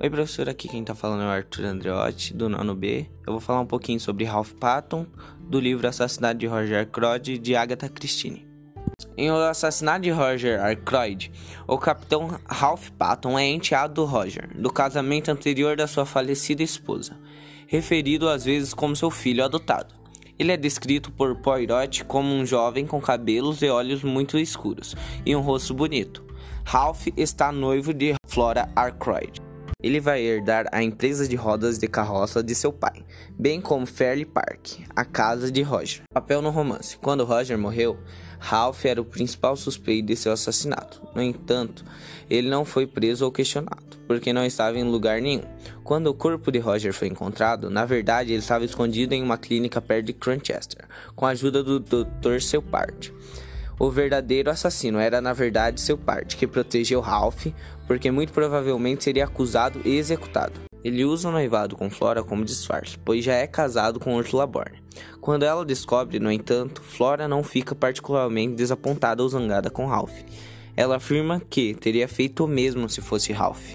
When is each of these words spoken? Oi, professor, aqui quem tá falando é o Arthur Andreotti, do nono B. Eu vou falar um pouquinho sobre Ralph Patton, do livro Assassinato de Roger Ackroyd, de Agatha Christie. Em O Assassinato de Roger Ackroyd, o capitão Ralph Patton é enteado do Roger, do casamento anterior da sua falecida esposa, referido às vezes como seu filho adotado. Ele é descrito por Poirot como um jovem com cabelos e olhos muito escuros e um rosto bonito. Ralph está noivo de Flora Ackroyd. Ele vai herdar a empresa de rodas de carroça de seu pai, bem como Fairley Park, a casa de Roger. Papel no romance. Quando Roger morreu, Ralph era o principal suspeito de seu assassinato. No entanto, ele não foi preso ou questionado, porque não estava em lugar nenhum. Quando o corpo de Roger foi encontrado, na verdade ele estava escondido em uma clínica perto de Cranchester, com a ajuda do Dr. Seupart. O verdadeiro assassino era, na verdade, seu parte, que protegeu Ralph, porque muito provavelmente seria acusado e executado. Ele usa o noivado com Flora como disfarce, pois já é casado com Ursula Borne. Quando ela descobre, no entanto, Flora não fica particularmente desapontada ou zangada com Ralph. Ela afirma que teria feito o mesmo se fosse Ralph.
Oi, 0.00 0.08
professor, 0.08 0.48
aqui 0.48 0.68
quem 0.68 0.84
tá 0.84 0.94
falando 0.94 1.24
é 1.24 1.26
o 1.26 1.30
Arthur 1.30 1.64
Andreotti, 1.64 2.32
do 2.32 2.48
nono 2.48 2.72
B. 2.72 3.10
Eu 3.26 3.32
vou 3.32 3.40
falar 3.40 3.60
um 3.60 3.66
pouquinho 3.66 3.98
sobre 3.98 4.24
Ralph 4.24 4.52
Patton, 4.52 5.04
do 5.40 5.58
livro 5.58 5.88
Assassinato 5.88 6.38
de 6.38 6.46
Roger 6.46 6.82
Ackroyd, 6.82 7.36
de 7.36 7.56
Agatha 7.56 7.88
Christie. 7.88 8.46
Em 9.16 9.28
O 9.28 9.34
Assassinato 9.34 10.02
de 10.02 10.10
Roger 10.10 10.64
Ackroyd, 10.64 11.32
o 11.66 11.76
capitão 11.76 12.38
Ralph 12.46 12.90
Patton 12.90 13.36
é 13.36 13.48
enteado 13.48 13.94
do 13.94 14.04
Roger, 14.04 14.48
do 14.56 14.72
casamento 14.72 15.32
anterior 15.32 15.76
da 15.76 15.88
sua 15.88 16.06
falecida 16.06 16.62
esposa, 16.62 17.18
referido 17.66 18.28
às 18.28 18.44
vezes 18.44 18.72
como 18.72 18.94
seu 18.94 19.10
filho 19.10 19.44
adotado. 19.44 19.96
Ele 20.38 20.52
é 20.52 20.56
descrito 20.56 21.10
por 21.10 21.34
Poirot 21.42 22.04
como 22.04 22.32
um 22.32 22.46
jovem 22.46 22.86
com 22.86 23.00
cabelos 23.00 23.62
e 23.62 23.68
olhos 23.68 24.04
muito 24.04 24.38
escuros 24.38 24.94
e 25.26 25.34
um 25.34 25.40
rosto 25.40 25.74
bonito. 25.74 26.24
Ralph 26.64 27.08
está 27.16 27.50
noivo 27.50 27.92
de 27.92 28.14
Flora 28.28 28.70
Ackroyd. 28.76 29.47
Ele 29.80 30.00
vai 30.00 30.20
herdar 30.20 30.66
a 30.72 30.82
empresa 30.82 31.28
de 31.28 31.36
rodas 31.36 31.78
de 31.78 31.86
carroça 31.86 32.42
de 32.42 32.52
seu 32.52 32.72
pai, 32.72 33.06
bem 33.38 33.60
como 33.60 33.86
Fairley 33.86 34.24
Park, 34.24 34.80
a 34.96 35.04
casa 35.04 35.52
de 35.52 35.62
Roger. 35.62 36.02
Papel 36.12 36.42
no 36.42 36.50
romance. 36.50 36.96
Quando 36.96 37.24
Roger 37.24 37.56
morreu, 37.56 37.96
Ralph 38.40 38.84
era 38.84 39.00
o 39.00 39.04
principal 39.04 39.56
suspeito 39.56 40.08
de 40.08 40.16
seu 40.16 40.32
assassinato. 40.32 41.00
No 41.14 41.22
entanto, 41.22 41.84
ele 42.28 42.48
não 42.48 42.64
foi 42.64 42.88
preso 42.88 43.24
ou 43.24 43.30
questionado, 43.30 43.96
porque 44.08 44.32
não 44.32 44.44
estava 44.44 44.76
em 44.76 44.82
lugar 44.82 45.22
nenhum. 45.22 45.44
Quando 45.84 46.08
o 46.08 46.14
corpo 46.14 46.50
de 46.50 46.58
Roger 46.58 46.92
foi 46.92 47.06
encontrado, 47.06 47.70
na 47.70 47.84
verdade 47.84 48.32
ele 48.32 48.40
estava 48.40 48.64
escondido 48.64 49.14
em 49.14 49.22
uma 49.22 49.38
clínica 49.38 49.80
perto 49.80 50.06
de 50.06 50.12
Cranchester, 50.12 50.88
com 51.14 51.24
a 51.24 51.30
ajuda 51.30 51.62
do 51.62 51.78
Dr. 51.78 52.40
Seupart. 52.40 53.12
O 53.78 53.90
verdadeiro 53.90 54.50
assassino 54.50 54.98
era, 54.98 55.20
na 55.20 55.32
verdade, 55.32 55.80
seu 55.80 55.96
parte, 55.96 56.36
que 56.36 56.48
protegeu 56.48 57.00
Ralph, 57.00 57.46
porque 57.86 58.10
muito 58.10 58.32
provavelmente 58.32 59.04
seria 59.04 59.24
acusado 59.24 59.80
e 59.84 59.96
executado. 59.96 60.60
Ele 60.82 61.04
usa 61.04 61.28
o 61.28 61.32
noivado 61.32 61.76
com 61.76 61.88
Flora 61.88 62.22
como 62.22 62.44
disfarce, 62.44 62.98
pois 63.04 63.24
já 63.24 63.34
é 63.34 63.46
casado 63.46 64.00
com 64.00 64.16
Ursula 64.16 64.46
Borne. 64.46 64.82
Quando 65.20 65.44
ela 65.44 65.64
descobre, 65.64 66.18
no 66.18 66.30
entanto, 66.30 66.82
Flora 66.82 67.28
não 67.28 67.42
fica 67.42 67.74
particularmente 67.74 68.54
desapontada 68.54 69.22
ou 69.22 69.28
zangada 69.28 69.70
com 69.70 69.86
Ralph. 69.86 70.14
Ela 70.76 70.96
afirma 70.96 71.40
que 71.48 71.74
teria 71.74 72.08
feito 72.08 72.44
o 72.44 72.48
mesmo 72.48 72.88
se 72.88 73.00
fosse 73.00 73.32
Ralph. 73.32 73.74